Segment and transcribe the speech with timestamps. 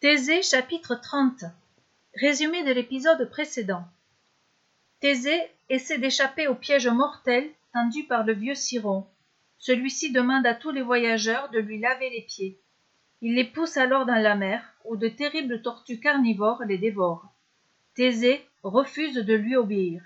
[0.00, 1.44] Thésée chapitre 30
[2.14, 3.84] Résumé de l'épisode précédent
[5.00, 9.06] Thésée essaie d'échapper au piège mortel tendu par le vieux Siron.
[9.58, 12.58] Celui-ci demande à tous les voyageurs de lui laver les pieds.
[13.22, 17.32] Il les pousse alors dans la mer, où de terribles tortues carnivores les dévorent.
[17.94, 20.02] Thésée refuse de lui obéir.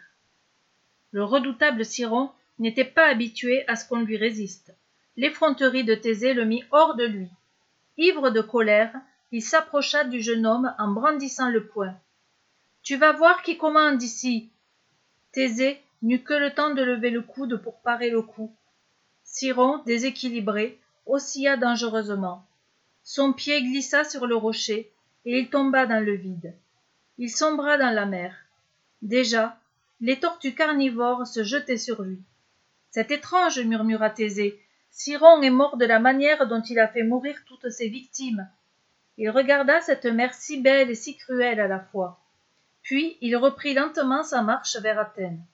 [1.11, 2.31] Le redoutable Siron
[2.61, 4.73] n'était pas habitué à ce qu'on lui résiste.
[5.17, 7.29] L'effronterie de Thésée le mit hors de lui.
[7.97, 8.95] Ivre de colère,
[9.31, 11.95] il s'approcha du jeune homme en brandissant le poing.
[12.83, 14.51] Tu vas voir qui commande ici.
[15.33, 18.55] Thésée n'eut que le temps de lever le coude pour parer le coup.
[19.25, 22.47] Siron, déséquilibré, oscilla dangereusement.
[23.03, 24.91] Son pied glissa sur le rocher,
[25.27, 26.55] et il tomba dans le vide.
[27.19, 28.35] Il sombra dans la mer.
[29.03, 29.59] Déjà,
[30.01, 32.23] les tortues carnivores se jetaient sur lui.
[32.91, 34.59] C'est étrange, murmura Thésée.
[34.91, 38.49] Siron est mort de la manière dont il a fait mourir toutes ses victimes.
[39.21, 42.21] Il regarda cette mer si belle et si cruelle à la fois.
[42.83, 45.45] Puis il reprit lentement sa marche vers Athènes.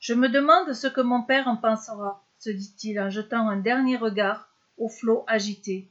[0.00, 3.98] Je me demande ce que mon père en pensera, se dit-il en jetant un dernier
[3.98, 5.86] regard au flot agité.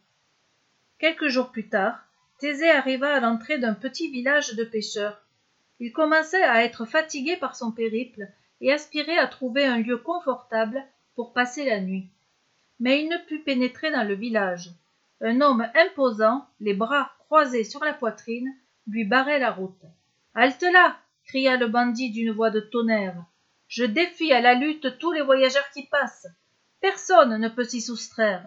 [0.97, 2.03] Quelques jours plus tard,
[2.39, 5.22] Thésée arriva à l'entrée d'un petit village de pêcheurs.
[5.80, 8.28] Il commençait à être fatigué par son périple
[8.59, 12.09] et aspirait à trouver un lieu confortable pour passer la nuit.
[12.80, 14.72] Mais il ne put pénétrer dans le village.
[15.22, 18.50] Un homme imposant, les bras croisés sur la poitrine,
[18.88, 19.81] lui barrait la route.
[20.36, 23.23] Halte là cria le bandit d'une voix de tonnerre.
[23.67, 26.28] Je défie à la lutte tous les voyageurs qui passent.
[26.81, 28.44] Personne ne peut s'y soustraire.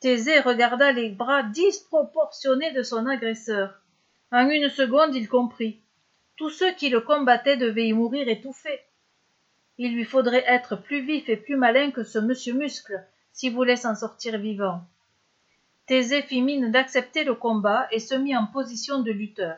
[0.00, 3.82] Thésée regarda les bras disproportionnés de son agresseur.
[4.30, 5.82] En une seconde, il comprit.
[6.36, 8.80] Tous ceux qui le combattaient devaient y mourir étouffés.
[9.76, 13.76] Il lui faudrait être plus vif et plus malin que ce monsieur Muscle s'il voulait
[13.76, 14.82] s'en sortir vivant.
[15.88, 19.56] Thésée fit mine d'accepter le combat et se mit en position de lutteur.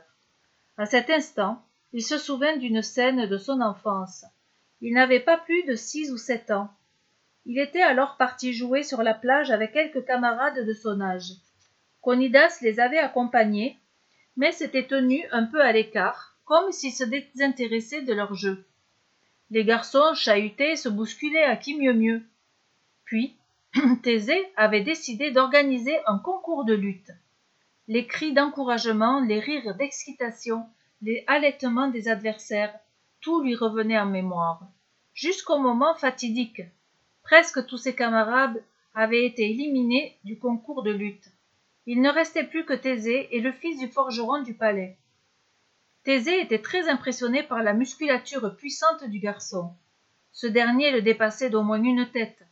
[0.79, 1.61] À cet instant,
[1.93, 4.25] il se souvint d'une scène de son enfance.
[4.81, 6.71] Il n'avait pas plus de six ou sept ans.
[7.47, 11.33] Il était alors parti jouer sur la plage avec quelques camarades de son âge.
[12.01, 13.77] Conidas les avait accompagnés,
[14.37, 18.65] mais s'était tenu un peu à l'écart, comme s'il se désintéressait de leur jeu.
[19.51, 22.23] Les garçons chahutaient et se bousculaient à qui mieux mieux.
[23.05, 23.37] Puis,
[24.03, 27.11] Thésée avait décidé d'organiser un concours de lutte.
[27.87, 30.67] Les cris d'encouragement, les rires d'excitation,
[31.03, 32.77] les halètements des adversaires,
[33.21, 34.63] tout lui revenait en mémoire.
[35.15, 36.63] Jusqu'au moment fatidique.
[37.23, 38.63] Presque tous ses camarades
[38.95, 41.29] avaient été éliminés du concours de lutte.
[41.87, 44.99] Il ne restait plus que Thésée et le fils du forgeron du palais.
[46.03, 49.75] Thésée était très impressionné par la musculature puissante du garçon.
[50.33, 52.43] Ce dernier le dépassait d'au moins une tête.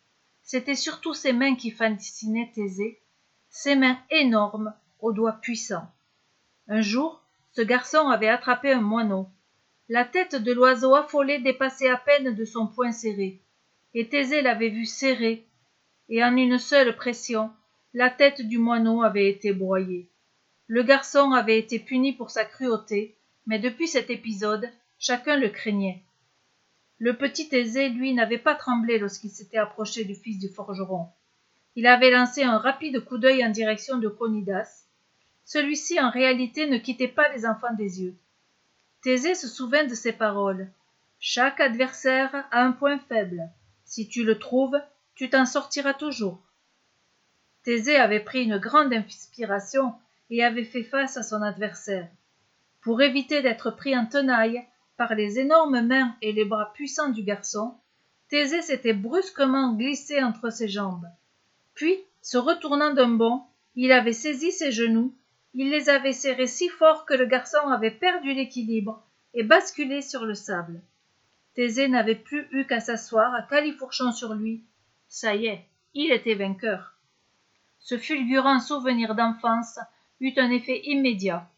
[0.51, 3.03] C'étaient surtout ses mains qui fascinaient Thésée,
[3.51, 5.93] ses mains énormes, aux doigts puissants.
[6.69, 7.23] Un jour,
[7.53, 9.29] ce garçon avait attrapé un moineau.
[9.91, 13.43] La tête de l'oiseau affolé dépassait à peine de son poing serré.
[13.93, 15.45] Et Thésée l'avait vu serré,
[16.09, 17.51] et en une seule pression,
[17.93, 20.09] la tête du moineau avait été broyée.
[20.67, 26.03] Le garçon avait été puni pour sa cruauté, mais depuis cet épisode, chacun le craignait.
[26.99, 31.07] Le petit Thésée, lui, n'avait pas tremblé lorsqu'il s'était approché du fils du forgeron.
[31.77, 34.85] Il avait lancé un rapide coup d'œil en direction de Conidas.
[35.45, 38.17] Celui-ci, en réalité, ne quittait pas les enfants des yeux.
[39.03, 40.69] Thésée se souvint de ces paroles.
[41.21, 43.49] Chaque adversaire a un point faible.
[43.85, 44.79] Si tu le trouves,
[45.15, 46.43] tu t'en sortiras toujours.
[47.63, 49.95] Thésée avait pris une grande inspiration
[50.31, 52.09] et avait fait face à son adversaire.
[52.81, 54.65] Pour éviter d'être pris en tenaille,
[54.99, 57.77] par les énormes mains et les bras puissants du garçon,
[58.29, 61.07] Thésée s'était brusquement glissé entre ses jambes.
[61.75, 63.43] Puis, se retournant d'un bond,
[63.77, 65.15] il avait saisi ses genoux,
[65.55, 69.03] il les avait serrés si fort que le garçon avait perdu l'équilibre
[69.35, 70.83] et basculé sur le sable.
[71.55, 74.65] Thésée n'avait plus eu qu'à s'asseoir, à califourchon sur lui.
[75.07, 75.65] Ça y est,
[75.95, 76.95] il était vainqueur.
[77.79, 79.79] Ce fulgurant souvenir d'enfance
[80.21, 81.49] eut un effet immédiat.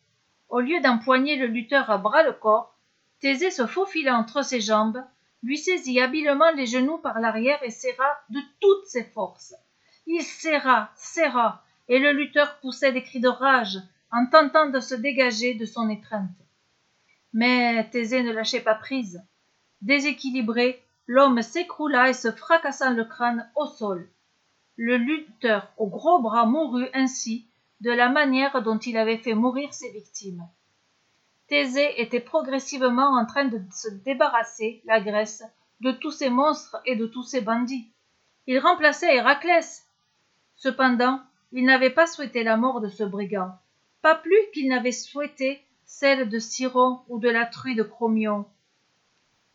[0.50, 2.76] Au lieu d'empoigner le lutteur à bras le corps,
[3.20, 5.04] Thésée se faufila entre ses jambes,
[5.42, 9.54] lui saisit habilement les genoux par l'arrière et serra de toutes ses forces.
[10.06, 13.78] Il serra, serra, et le lutteur poussait des cris de rage
[14.10, 16.30] en tentant de se dégager de son étreinte.
[17.32, 19.22] Mais Thésée ne lâchait pas prise.
[19.82, 24.08] Déséquilibré, l'homme s'écroula et se fracassant le crâne au sol.
[24.76, 27.46] Le lutteur aux gros bras mourut ainsi
[27.80, 30.46] de la manière dont il avait fait mourir ses victimes.
[31.50, 35.42] Thésée était progressivement en train de se débarrasser, la Grèce,
[35.80, 37.90] de tous ces monstres et de tous ces bandits.
[38.46, 39.84] Il remplaçait Héraclès.
[40.54, 41.20] Cependant,
[41.50, 43.50] il n'avait pas souhaité la mort de ce brigand.
[44.00, 48.46] pas plus qu'il n'avait souhaité celle de Siron ou de la truie de Chromion.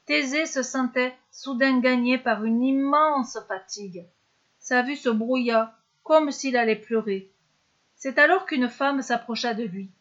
[0.05, 4.05] Thésée se sentait soudain gagné par une immense fatigue.
[4.59, 7.31] Sa vue se brouilla, comme s'il allait pleurer.
[7.95, 9.91] C'est alors qu'une femme s'approcha de lui.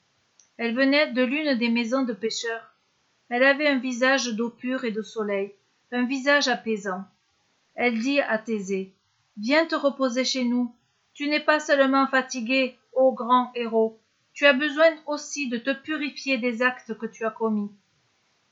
[0.56, 2.75] Elle venait de l'une des maisons de pêcheurs.
[3.29, 5.55] Elle avait un visage d'eau pure et de soleil,
[5.91, 7.05] un visage apaisant.
[7.75, 8.95] Elle dit à Thésée,
[9.37, 10.73] Viens te reposer chez nous.
[11.12, 14.01] Tu n'es pas seulement fatigué, ô grand héros,
[14.33, 17.71] tu as besoin aussi de te purifier des actes que tu as commis.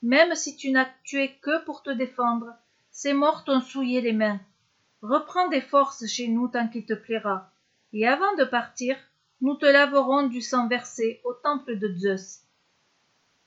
[0.03, 2.55] Même si tu n'as tué que pour te défendre,
[2.91, 4.41] ces morts t'ont souillé les mains.
[5.03, 7.51] Reprends des forces chez nous tant qu'il te plaira,
[7.93, 8.97] et avant de partir,
[9.43, 12.43] nous te laverons du sang versé au temple de Zeus.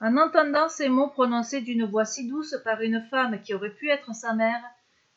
[0.02, 3.90] En entendant ces mots prononcés d'une voix si douce par une femme qui aurait pu
[3.90, 4.62] être sa mère,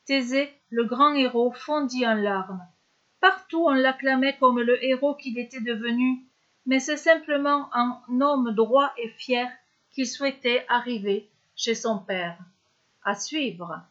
[0.04, 2.64] Thésée, le grand héros, fondit en larmes.
[3.20, 6.24] Partout on l'acclamait comme le héros qu'il était devenu,
[6.64, 9.50] mais c'est simplement un homme droit et fier
[9.90, 12.38] qu'il souhaitait arriver chez son père.
[13.04, 13.82] À suivre.